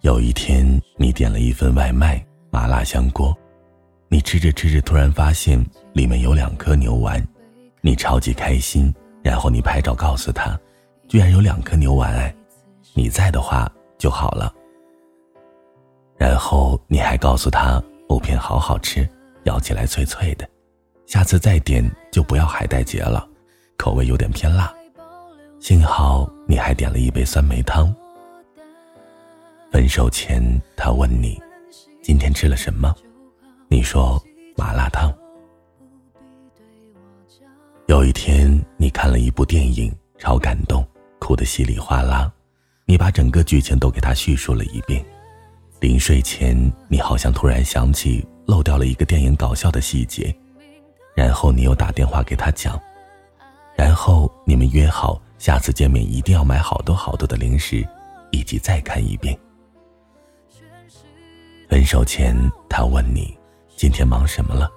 [0.00, 3.36] 有一天，你点了一份外卖麻辣香锅，
[4.08, 7.24] 你吃着吃着，突然发现里面有两颗牛丸，
[7.80, 8.92] 你超级开心，
[9.22, 10.58] 然后你拍照告诉他，
[11.06, 12.34] 居然有两颗牛丸哎，
[12.94, 14.52] 你在的话就好了。
[16.18, 19.08] 然后你还告诉他，藕片好好吃，
[19.44, 20.48] 咬起来脆脆的，
[21.06, 23.24] 下次再点就不要海带结了，
[23.78, 24.74] 口味有点偏辣。
[25.60, 27.94] 幸好你还点了一杯酸梅汤。
[29.70, 30.42] 分手前，
[30.74, 31.38] 他问你，
[32.02, 32.94] 今天吃了什么？
[33.68, 34.20] 你说
[34.56, 35.12] 麻辣烫。
[37.88, 40.82] 有一天，你看了一部电影，超感动，
[41.18, 42.32] 哭得稀里哗啦，
[42.86, 45.04] 你把整个剧情都给他叙述了一遍。
[45.78, 46.56] 临睡前，
[46.88, 50.34] 你好像突然想起漏掉了一个电影搞笑的细节，
[51.14, 52.80] 然后你又打电话给他讲，
[53.76, 57.82] 然后你们约好下次见面一定要买好多好多的零食，
[58.30, 59.36] 以及再看一遍。
[61.66, 62.36] 分手前，
[62.68, 63.34] 他问你
[63.74, 64.70] 今天忙什么了，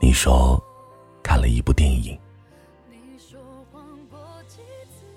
[0.00, 0.58] 你说
[1.22, 2.18] 看了一部电影。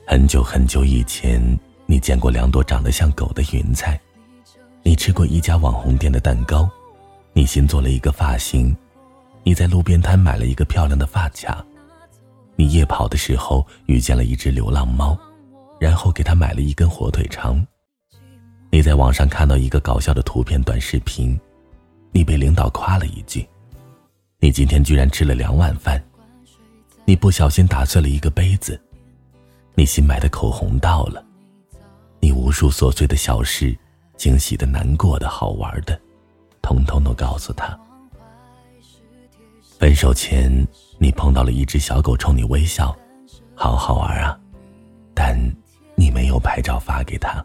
[0.06, 1.42] 很久很久以前，
[1.86, 3.98] 你见过两朵长得像狗的云彩。
[4.84, 6.70] 你吃过一家网红店的蛋糕，
[7.32, 8.76] 你新做了一个发型，
[9.42, 11.64] 你在路边摊买了一个漂亮的发卡，
[12.60, 15.18] 你夜跑的时候遇见了一只流浪猫，
[15.80, 17.66] 然后给它买了一根火腿肠。
[18.70, 21.40] 你在网上看到一个搞笑的图片短视频，
[22.12, 23.48] 你被领导夸了一句，
[24.42, 26.04] 你今天居然吃了两碗饭，
[27.06, 28.78] 你不小心打碎了一个杯子，
[29.74, 31.24] 你新买的口红到了，
[32.20, 33.74] 你无数琐碎的小事。
[34.18, 35.98] 惊喜的、难过的、好玩的，
[36.62, 37.80] 通通都告诉他。
[39.80, 40.52] 分手前，
[41.02, 42.96] 你碰到了一只小狗冲你微笑，
[43.56, 44.38] 好好玩啊，
[45.16, 45.36] 但
[45.96, 47.44] 你没有拍照发给他。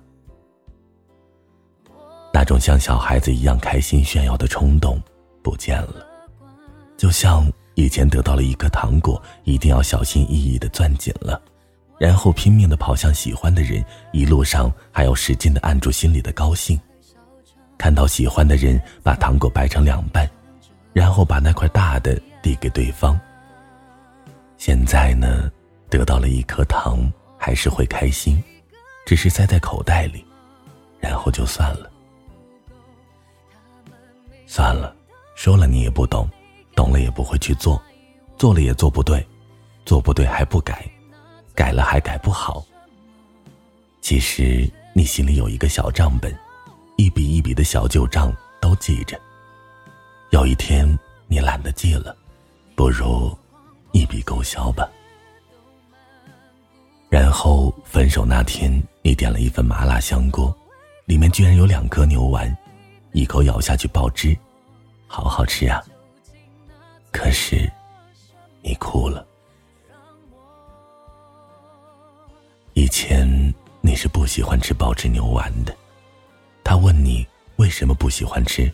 [2.33, 5.01] 那种像小孩子一样开心炫耀的冲动
[5.41, 6.05] 不见了，
[6.97, 11.41] 就像以前得到了一颗糖果，一定要小心翼翼的攥紧了。
[11.97, 13.83] 然后拼命的跑向喜欢的人，
[14.13, 16.79] 一路上还要使劲的按住心里的高兴。
[17.79, 20.29] 看到喜欢的人把糖果掰成两半，
[20.93, 23.19] 然后把那块大的递给对方。
[24.85, 25.51] 现在呢，
[25.89, 28.39] 得到了一颗糖，还是会开心，
[29.07, 30.23] 只是塞在口袋里，
[31.01, 31.91] 然后就算了。
[34.47, 34.95] 算了，
[35.37, 36.29] 说了你也不懂，
[36.77, 37.83] 懂了也不会去做，
[38.37, 39.27] 做了也做不对，
[39.87, 40.87] 做不对还不改。
[41.55, 42.63] 改了还改不好。
[44.03, 46.31] 其实你心里有一个小账本，
[46.99, 48.31] 一笔一笔的小旧账
[48.61, 49.19] 都记着。
[50.29, 50.87] 有一天
[51.27, 52.15] 你懒得记了，
[52.75, 53.35] 不如
[53.95, 54.91] 一笔勾销吧。
[57.09, 60.55] 然后分手那天，你点了一份麻辣香锅，
[61.07, 62.55] 里面居然有两颗牛丸，
[63.13, 64.37] 一口咬下去爆汁，
[65.07, 65.81] 好好吃啊。
[67.13, 67.71] 可是，
[68.63, 69.25] 你哭了。
[72.73, 75.73] 以前你是不喜欢吃爆汁牛丸的，
[76.65, 77.25] 他问你
[77.57, 78.69] 为什么不喜欢吃，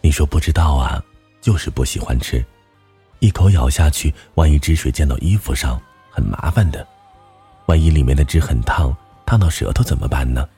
[0.00, 1.04] 你说不知道啊，
[1.42, 2.42] 就是不喜欢吃，
[3.20, 6.86] 一口咬下去，万一汁水溅到衣服上很麻烦的，
[7.66, 8.94] 万一里面的汁很烫，
[9.26, 10.48] 烫到舌头怎么办呢？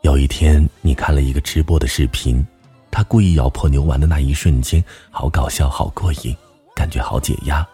[0.00, 2.44] 有一天你看了一个吃播的视频，
[2.90, 6.34] 他故意咬破牛丸的那一瞬间，好搞笑，好过瘾，
[6.74, 7.66] 感觉好解压。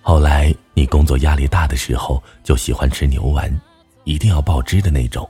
[0.00, 3.54] 后来你工作压力大的时候，就喜欢吃牛丸，
[4.04, 5.28] 一定要爆汁的那种，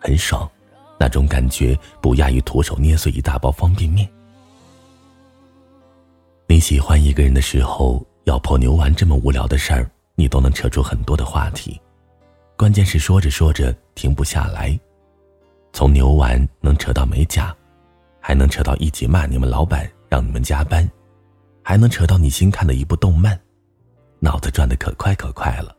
[0.00, 0.50] 很爽，
[0.98, 4.06] 那种感觉不亚于徒手捏碎一大包方便面。
[6.48, 11.80] 你喜欢一个人的时候，咬破牛丸这么无聊的事儿，你都能扯出很多的话题，
[12.56, 14.78] 关键是说着说着停不下来，
[15.72, 17.54] 从牛丸能扯到美甲，
[18.20, 20.88] 还能扯到一起骂你们老板让你们加班，
[21.62, 23.38] 还能扯到你新看的一部动漫。
[24.20, 25.76] 脑子转的可快可快了。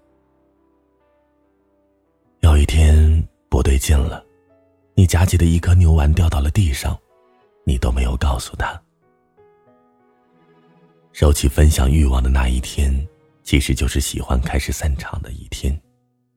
[2.42, 4.24] 有一天不对劲了，
[4.94, 6.96] 你夹起的一颗牛丸掉到了地上，
[7.64, 8.80] 你都没有告诉他。
[11.18, 12.94] 收起分享欲望的那一天，
[13.42, 15.76] 其实就是喜欢开始散场的一天，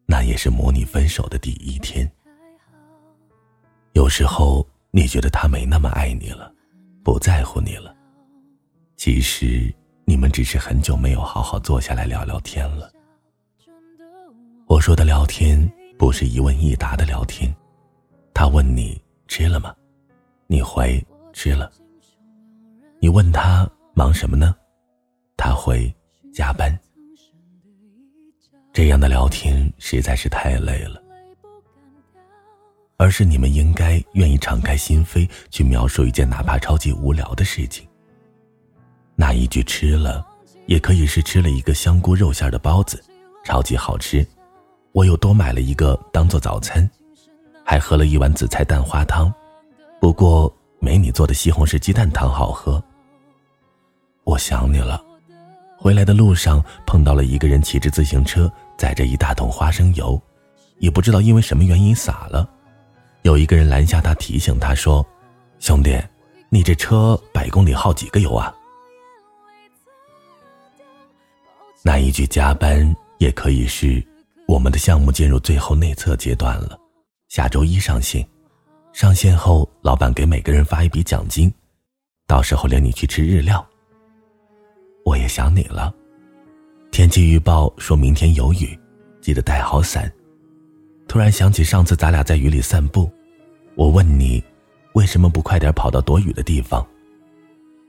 [0.06, 2.10] 那也是模拟分手的第一天。
[3.92, 6.50] 有时候你觉得他没那么爱你了，
[7.04, 7.94] 不在乎你了，
[8.96, 9.70] 其实。
[10.06, 12.90] 你们只是很久没有好好坐下来聊聊天了。
[14.66, 17.54] 我说的聊天不是一问一答的聊天，
[18.34, 19.72] 他问你吃了吗？
[20.48, 21.00] 你回
[21.32, 21.70] 吃了。
[22.98, 24.52] 你问他忙什么呢？
[25.60, 25.94] 会
[26.32, 26.74] 加班。
[28.72, 31.02] 这样的聊天实在是太累了，
[32.96, 37.86] 而是你们应该愿意敞开心扉去描述一件哪怕超级无聊的事情。
[39.14, 40.26] 那一句吃了，
[40.64, 43.04] 也可以是吃了一个香菇肉馅的包子，
[43.44, 44.26] 超级好吃。
[44.92, 46.88] 我又多买了一个当做早餐，
[47.62, 49.30] 还喝了一碗紫菜蛋花汤，
[50.00, 52.82] 不过没你做的西红柿鸡蛋汤好喝。
[54.24, 55.09] 我想你了。
[55.82, 60.20] 回来的路上碰到了一个人骑着自行车载着一大桶花生油，
[60.78, 62.46] 也不知道因为什么原因洒了。
[63.22, 65.04] 有一个人拦下他提醒他说
[65.58, 65.98] ：“兄弟，
[66.50, 68.54] 你这车百公里耗几个油啊？”
[71.82, 74.06] 那一句加班也可以是
[74.46, 76.78] 我们的项目进入最后内测阶段了，
[77.28, 78.22] 下周一上线。
[78.92, 81.50] 上线后，老板给每个人发一笔奖金，
[82.26, 83.66] 到时候领你去吃日料。
[85.04, 85.94] 我也想你了。
[86.90, 88.78] 天气预报说明天有雨，
[89.20, 90.12] 记得带好伞。
[91.06, 93.10] 突然想起上次咱俩在雨里散步，
[93.74, 94.42] 我问你，
[94.94, 96.86] 为什么不快点跑到躲雨的地方？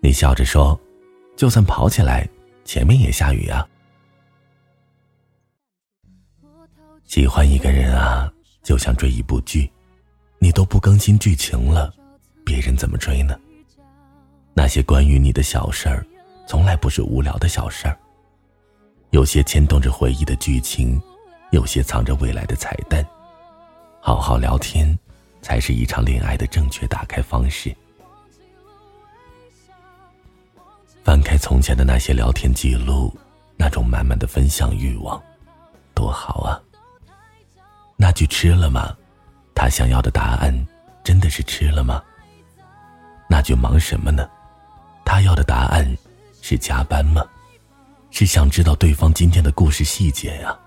[0.02, 0.80] 你笑着说，
[1.36, 2.28] 就算跑起来，
[2.64, 3.68] 前面也下雨啊。
[7.06, 8.32] 喜欢一个人啊，
[8.64, 9.70] 就像追一部剧，
[10.40, 11.94] 你都不更新剧情了，
[12.46, 13.38] 别人怎么追呢？
[14.54, 16.06] 那些关于你的小事儿。
[16.48, 17.98] 从来不是无聊的小事儿，
[19.12, 21.02] 有些牵动着回忆的剧情，
[21.52, 23.06] 有些藏着未来的彩蛋。
[24.02, 24.98] 好好聊天，
[25.42, 27.76] 才是一场恋爱的正确打开方式。
[31.04, 33.16] 翻开从前的那些聊天记录，
[33.58, 35.22] 那种满满的分享欲望，
[35.94, 36.62] 多好啊！
[37.96, 38.96] 那句吃了吗？
[39.56, 40.68] 他想要的答案
[41.04, 42.04] 真的是吃了吗？
[43.28, 44.30] 那句忙什么呢？
[45.06, 45.98] 他要的答案。
[46.42, 47.24] 是加班吗？
[48.10, 50.58] 是想知道对方今天的故事细节呀。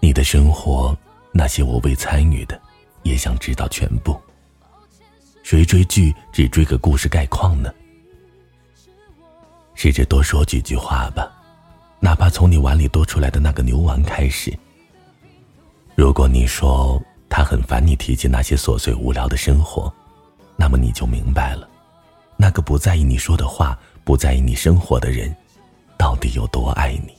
[0.00, 0.96] 你的生活
[1.30, 2.58] 那些我未参与的，
[3.02, 4.18] 也想知道全部。
[5.42, 7.70] 谁追剧只追个故事概况呢？
[9.74, 11.30] 试着多说几句话吧，
[11.98, 14.56] 哪怕从你碗里多出来的那个牛丸开始。
[15.96, 19.92] 如果你说他很烦你提起那些琐碎无聊的生活，
[20.56, 21.68] 那么你就明白了，
[22.36, 23.78] 那个不在意你说的话。
[24.10, 25.32] 不在意你生活的人，
[25.96, 27.14] 到底有多爱你？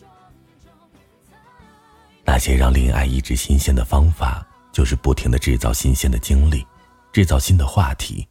[2.25, 6.67] 那些让恋爱一直新鲜的方法，就是不停的制造新鲜的经历，
[7.13, 8.27] 制造新的话题。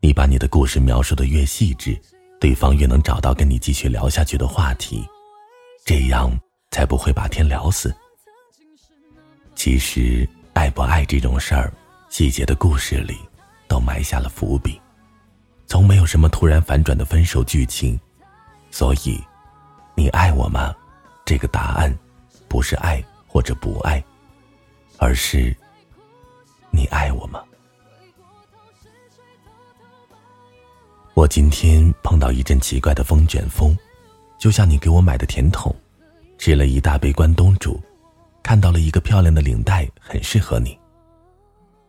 [0.00, 1.94] 你把你的故事描述的越细致，
[2.40, 5.06] 对方越能找到跟你继续聊下去的话题，
[5.84, 6.32] 这样
[6.70, 7.94] 才不会把天聊死。
[9.54, 11.70] 其实，爱不爱这种事儿，
[12.08, 13.18] 细节的故事里，
[13.68, 14.80] 都埋下了伏笔。
[15.70, 17.98] 从没有什么突然反转的分手剧情，
[18.72, 19.22] 所以，
[19.94, 20.74] 你爱我吗？
[21.24, 21.96] 这个答案，
[22.48, 24.02] 不是爱或者不爱，
[24.98, 25.56] 而是，
[26.72, 27.40] 你爱我吗？
[31.14, 33.72] 我今天碰到一阵奇怪的风卷风，
[34.40, 35.72] 就像你给我买的甜筒，
[36.36, 37.80] 吃了一大杯关东煮，
[38.42, 40.76] 看到了一个漂亮的领带，很适合你。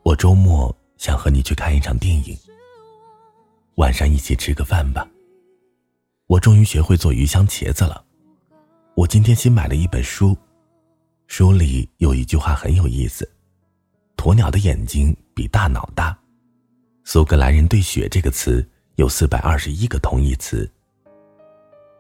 [0.04, 2.38] 我周末想和你去看一场电影。
[3.82, 5.10] 晚上一起吃个饭吧。
[6.28, 8.06] 我终于学会做鱼香茄子了。
[8.94, 10.38] 我今天新买了一本书，
[11.26, 13.28] 书里有一句话很有意思：
[14.16, 16.16] 鸵鸟的眼睛比大脑大。
[17.04, 18.64] 苏格兰人对“雪”这个词
[18.98, 20.72] 有四百二十一个同义词。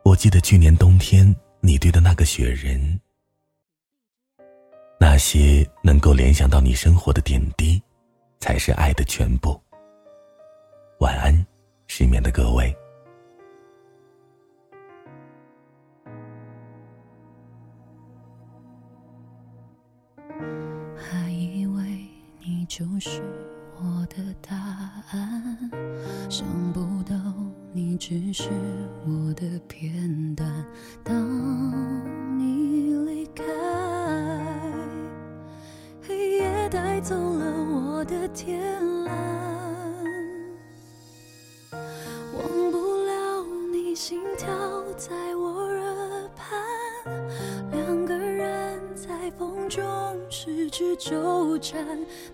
[0.05, 2.99] 我记得去年冬天你堆的那个雪人，
[4.99, 7.81] 那些能够联想到你生活的点滴，
[8.39, 9.59] 才是爱的全部。
[10.99, 11.50] 晚安。
[11.93, 12.73] 失眠的各位，
[20.95, 22.07] 还以为
[22.39, 23.21] 你就是
[23.75, 24.55] 我的答
[25.11, 25.69] 案，
[26.29, 27.13] 想不到
[27.73, 28.49] 你只是
[29.05, 30.49] 我的片段。
[31.03, 33.43] 当你离开，
[36.01, 38.81] 黑夜带走了我的天
[50.71, 51.85] 去纠缠，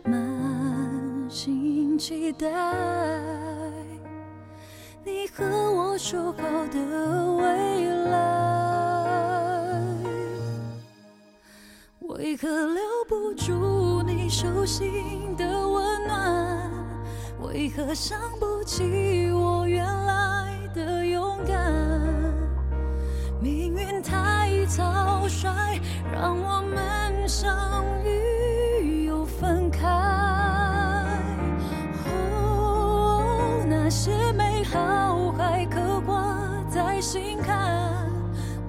[0.03, 2.47] 满心期待
[5.03, 6.77] 你和我说好的
[7.33, 9.81] 未来。
[12.01, 16.71] 为何留不住你手心的温暖？
[17.41, 21.73] 为何想不起我原来的勇敢？
[23.41, 24.36] 命运太。
[24.67, 25.79] 草率
[26.11, 27.49] 让我们相
[28.03, 29.87] 遇又分开
[33.65, 38.11] 那些美好还刻画在心坎。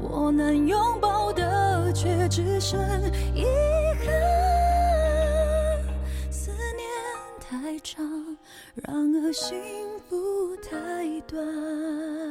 [0.01, 2.79] 我能拥抱的却只剩
[3.35, 3.45] 遗
[3.99, 4.07] 憾
[6.31, 6.87] 思念
[7.41, 8.05] 太长
[8.75, 9.59] 然而幸
[10.09, 12.28] 福太短。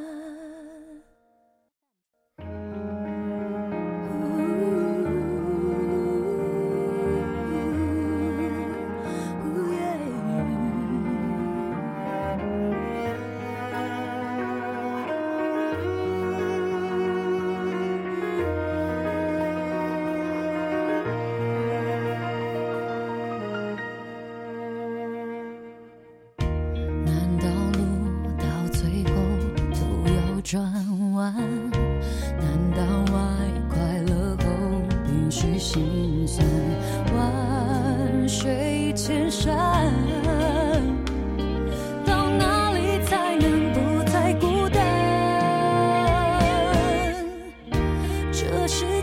[48.39, 48.97] 这是